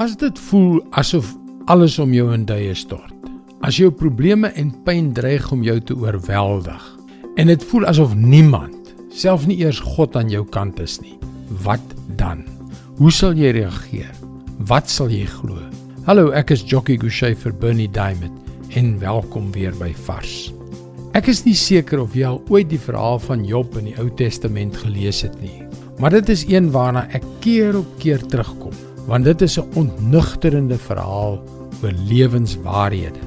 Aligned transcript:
As 0.00 0.14
dit 0.16 0.38
voel 0.48 0.78
asof 0.96 1.34
alles 1.68 1.98
om 2.00 2.14
jou 2.16 2.30
in 2.32 2.46
duie 2.48 2.72
stort, 2.72 3.26
as 3.60 3.76
jou 3.76 3.90
probleme 3.92 4.48
en 4.56 4.70
pyn 4.86 5.10
dreig 5.12 5.50
om 5.52 5.60
jou 5.60 5.74
te 5.76 5.92
oorweldig 5.92 6.86
en 7.36 7.52
dit 7.52 7.66
voel 7.68 7.84
asof 7.90 8.14
niemand, 8.16 8.94
selfs 9.12 9.44
nie 9.50 9.58
eers 9.60 9.82
God 9.84 10.16
aan 10.16 10.32
jou 10.32 10.40
kant 10.56 10.80
is 10.80 10.96
nie, 11.04 11.18
wat 11.66 11.84
dan? 12.16 12.46
Hoe 12.96 13.12
sal 13.12 13.36
jy 13.36 13.52
reageer? 13.58 14.08
Wat 14.72 14.88
sal 14.88 15.12
jy 15.12 15.28
glo? 15.28 15.60
Hallo, 16.08 16.30
ek 16.32 16.56
is 16.56 16.64
Jockey 16.64 16.96
Gouchee 16.96 17.36
vir 17.36 17.52
Bernie 17.60 17.92
Diamond 17.92 18.72
en 18.80 18.94
welkom 19.04 19.52
weer 19.52 19.76
by 19.76 19.92
Vars. 20.08 20.48
Ek 21.12 21.28
is 21.28 21.44
nie 21.44 21.58
seker 21.58 22.00
of 22.00 22.16
jy 22.16 22.24
al 22.24 22.40
ooit 22.48 22.72
die 22.72 22.80
verhaal 22.80 23.20
van 23.28 23.44
Job 23.44 23.76
in 23.76 23.92
die 23.92 23.98
Ou 24.00 24.08
Testament 24.16 24.80
gelees 24.80 25.20
het 25.28 25.36
nie, 25.44 25.58
maar 26.00 26.16
dit 26.16 26.32
is 26.32 26.48
een 26.48 26.72
waarna 26.72 27.04
ek 27.12 27.34
keer 27.44 27.84
op 27.84 27.98
keer 28.00 28.24
terugkom 28.32 28.86
want 29.10 29.26
dit 29.26 29.42
is 29.42 29.58
'n 29.58 29.66
ontnugterende 29.74 30.78
verhaal 30.78 31.42
oor 31.82 31.94
lewenswaarhede. 32.06 33.18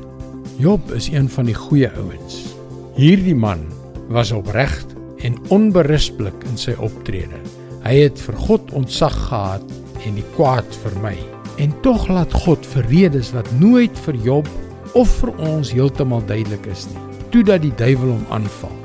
Job 0.58 0.92
is 0.92 1.08
een 1.12 1.30
van 1.30 1.46
die 1.46 1.56
goeie 1.56 1.92
ouens. 1.92 2.56
Hierdie 2.96 3.36
man 3.36 3.59
was 4.08 4.32
opreg 4.32 4.86
en 5.18 5.36
onberispelik 5.48 6.44
in 6.50 6.58
sy 6.58 6.76
optrede. 6.80 7.40
Hy 7.84 7.96
het 7.96 8.22
vir 8.22 8.36
God 8.36 8.72
ontzag 8.72 9.16
gehad 9.28 9.64
en 10.06 10.16
die 10.16 10.30
kwaad 10.36 10.76
vermy. 10.84 11.18
En 11.58 11.73
tog 11.82 12.08
laat 12.08 12.34
God 12.34 12.66
vir 12.66 12.86
redes 12.90 13.31
wat 13.31 13.52
nooit 13.59 14.00
vir 14.06 14.16
Job 14.16 14.48
of 14.94 15.09
vir 15.20 15.31
ons 15.38 15.72
heeltemal 15.72 16.26
duidelik 16.26 16.66
is 16.66 16.88
nie, 16.88 17.02
toe 17.30 17.44
dat 17.44 17.62
die 17.62 17.76
duiwel 17.76 18.09
hom 18.09 18.26
aanval. 18.30 18.76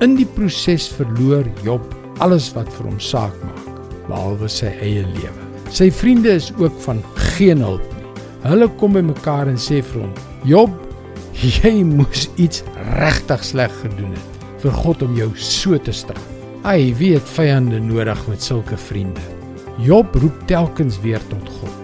In 0.00 0.14
die 0.14 0.28
proses 0.36 0.88
verloor 0.88 1.44
Job 1.62 1.94
alles 2.18 2.52
wat 2.54 2.68
vir 2.72 2.86
hom 2.86 3.00
saak 3.00 3.34
maak, 3.42 3.80
behalwe 4.08 4.48
sy 4.48 4.70
eie 4.80 5.02
lewe. 5.02 5.43
Sy 5.70 5.90
vriende 5.90 6.34
is 6.36 6.52
ook 6.58 6.74
van 6.84 7.02
geen 7.36 7.62
hulp 7.64 7.84
nie. 7.96 8.24
Hulle 8.44 8.68
kom 8.80 8.92
by 8.92 9.02
mekaar 9.04 9.48
en 9.48 9.60
sê 9.60 9.80
vir 9.82 10.02
hom: 10.02 10.12
"Job, 10.44 10.70
jy 11.34 11.82
moes 11.84 12.28
iets 12.36 12.62
regtig 12.96 13.44
sleg 13.44 13.72
gedoen 13.82 14.12
het 14.12 14.62
vir 14.62 14.72
God 14.72 15.02
om 15.02 15.16
jou 15.16 15.30
so 15.36 15.78
te 15.78 15.92
straf." 15.92 16.22
Hy 16.64 16.94
weet 16.96 17.26
vyande 17.36 17.76
nodig 17.80 18.20
met 18.28 18.42
sulke 18.42 18.76
vriende. 18.76 19.20
Job 19.84 20.14
roep 20.14 20.46
telkens 20.48 20.96
weer 21.00 21.20
tot 21.28 21.48
God. 21.60 21.74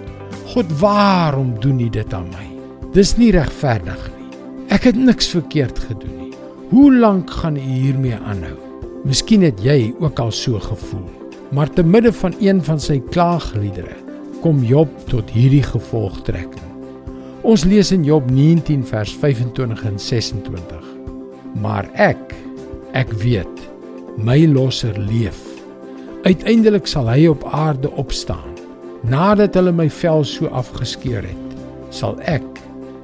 God, 0.54 0.72
waarom 0.80 1.52
doen 1.60 1.80
U 1.80 1.88
dit 1.88 2.14
aan 2.14 2.30
my? 2.32 2.46
Dis 2.94 3.16
nie 3.20 3.28
regverdig 3.30 4.08
nie. 4.16 4.30
Ek 4.72 4.88
het 4.88 4.96
niks 4.96 5.28
verkeerd 5.34 5.78
gedoen 5.78 6.16
nie. 6.16 6.32
Hoe 6.70 6.88
lank 6.96 7.30
gaan 7.30 7.60
U 7.60 7.60
hiermee 7.60 8.16
aanhou? 8.16 8.56
Miskien 9.04 9.44
het 9.44 9.60
jy 9.60 9.92
ook 10.00 10.18
al 10.18 10.32
so 10.32 10.58
gevoel. 10.58 11.19
Maar 11.50 11.70
te 11.70 11.82
midde 11.82 12.12
van 12.12 12.34
een 12.38 12.64
van 12.64 12.80
sy 12.80 13.00
klaagliedere 13.10 13.96
kom 14.40 14.62
Job 14.64 14.90
tot 15.10 15.30
hierdie 15.34 15.64
gevolgtrekking. 15.66 16.66
Ons 17.42 17.64
lees 17.64 17.90
in 17.92 18.04
Job 18.04 18.30
19 18.30 18.84
vers 18.86 19.12
25 19.18 19.84
en 19.88 19.98
26. 19.98 20.84
Maar 21.60 21.88
ek, 21.98 22.34
ek 22.94 23.10
weet, 23.22 23.64
my 24.20 24.44
losser 24.46 24.96
leef. 24.98 25.40
Uiteindelik 26.22 26.86
sal 26.86 27.08
hy 27.10 27.26
op 27.32 27.44
aarde 27.50 27.90
opstaan. 27.98 28.54
Nadat 29.08 29.56
hulle 29.56 29.72
my 29.72 29.88
vel 29.90 30.22
so 30.28 30.50
afgeskeur 30.52 31.24
het, 31.24 31.56
sal 31.90 32.20
ek, 32.28 32.46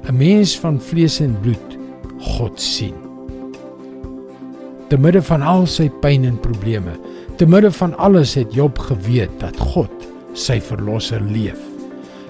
'n 0.07 0.15
mens 0.15 0.55
van 0.59 0.79
vlees 0.79 1.19
en 1.19 1.35
bloed, 1.41 1.77
God 2.19 2.61
sien. 2.61 3.06
Te 4.87 4.97
midde 4.97 5.21
van 5.21 5.41
al 5.41 5.65
sy 5.67 5.89
pyn 6.01 6.25
en 6.25 6.39
probleme, 6.39 6.93
Te 7.37 7.45
midde 7.45 7.69
van 7.71 7.97
alles 7.97 8.33
het 8.33 8.53
Job 8.53 8.79
geweet 8.81 9.29
dat 9.37 9.57
God 9.61 9.91
sy 10.33 10.57
verlosser 10.61 11.21
leef. 11.21 11.59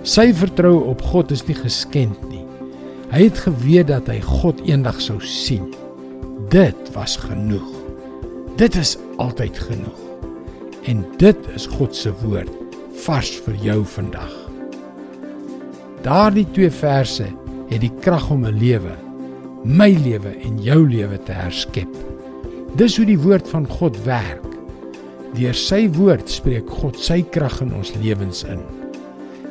Sy 0.03 0.33
vertroue 0.35 0.81
op 0.91 0.99
God 1.01 1.31
is 1.31 1.45
nie 1.47 1.55
geskend 1.55 2.17
nie. 2.27 2.43
Hy 3.13 3.29
het 3.29 3.39
geweet 3.45 3.87
dat 3.87 4.09
hy 4.11 4.17
God 4.25 4.59
eendag 4.67 4.99
sou 4.99 5.15
sien. 5.23 5.69
Dit 6.51 6.91
was 6.91 7.15
genoeg. 7.23 7.69
Dit 8.59 8.75
is 8.75 8.97
altyd 9.15 9.55
genoeg. 9.69 10.03
En 10.91 11.05
dit 11.23 11.47
is 11.55 11.69
God 11.71 11.95
se 11.95 12.11
woord 12.19 12.51
vars 13.07 13.31
vir 13.45 13.55
jou 13.63 13.79
vandag. 13.95 14.35
Daardie 16.03 16.47
twee 16.51 16.71
verse 16.71 17.29
het 17.71 17.79
die 17.79 17.93
krag 18.03 18.27
om 18.31 18.43
'n 18.43 18.59
lewe, 18.59 18.95
my 19.63 19.91
lewe 20.03 20.35
en 20.43 20.59
jou 20.59 20.83
lewe 20.83 21.23
te 21.23 21.31
herskep. 21.31 21.95
Dis 22.77 22.93
hoe 22.99 23.07
die 23.09 23.17
woord 23.17 23.47
van 23.49 23.63
God 23.79 23.95
werk. 24.05 24.43
Deur 25.33 25.55
sy 25.57 25.87
woord 25.95 26.29
spreek 26.29 26.67
God 26.77 26.99
sy 27.01 27.23
krag 27.33 27.55
in 27.63 27.71
ons 27.73 27.89
lewens 27.97 28.43
in. 28.45 28.59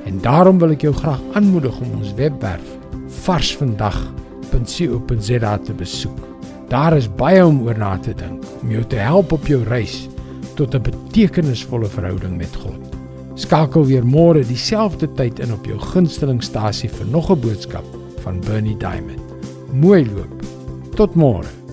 En 0.06 0.20
daarom 0.22 0.62
wil 0.62 0.70
ek 0.76 0.84
jou 0.86 0.94
graag 0.94 1.18
aanmoedig 1.34 1.74
om 1.82 1.90
ons 1.98 2.14
webwerf 2.20 2.68
varsvandag.co.za 3.24 5.54
te 5.66 5.74
besoek. 5.74 6.20
Daar 6.70 6.94
is 6.94 7.10
baie 7.18 7.42
om 7.42 7.66
oor 7.66 7.74
na 7.78 7.98
te 7.98 8.14
dink 8.14 8.42
om 8.60 8.70
jou 8.76 8.84
te 8.94 9.00
help 9.02 9.34
op 9.34 9.44
jou 9.50 9.62
reis 9.66 10.06
tot 10.54 10.74
'n 10.74 10.82
betekenisvolle 10.86 11.90
verhouding 11.90 12.38
met 12.38 12.54
God. 12.62 12.82
Skakel 13.34 13.86
weer 13.86 14.06
môre 14.06 14.46
dieselfde 14.46 15.08
tyd 15.18 15.38
in 15.40 15.52
op 15.52 15.66
jou 15.66 15.78
gunstelingstasie 15.78 16.88
vir 16.88 17.06
nog 17.06 17.30
'n 17.30 17.40
boodskap 17.40 17.84
van 18.22 18.40
Bernie 18.40 18.76
Diamond. 18.76 19.20
Mooi 19.72 20.06
loop. 20.06 20.42
Tot 20.94 21.14
môre. 21.14 21.65